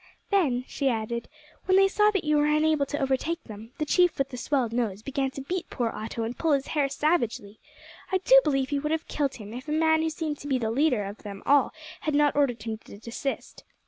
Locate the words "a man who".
9.67-10.09